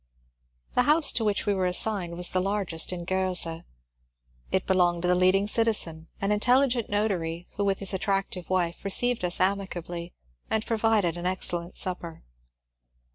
The 0.73 0.81
house 0.89 1.13
to 1.13 1.23
which 1.23 1.45
we 1.45 1.53
were 1.53 1.67
assigned 1.67 2.17
was 2.17 2.31
the 2.31 2.39
largest 2.39 2.91
in 2.91 3.05
Gorze. 3.05 3.45
It 4.51 4.65
belonged 4.65 5.03
to 5.03 5.07
the 5.07 5.13
leading 5.13 5.47
citizen, 5.47 6.07
an 6.19 6.31
intelligent 6.31 6.89
notary, 6.89 7.45
who, 7.55 7.63
with 7.63 7.77
his 7.77 7.93
attractive 7.93 8.49
wife, 8.49 8.83
received 8.83 9.23
us 9.23 9.39
amicably, 9.39 10.15
and 10.49 10.65
provided 10.65 11.17
an 11.17 11.27
excellent 11.27 11.77
supper. 11.77 12.23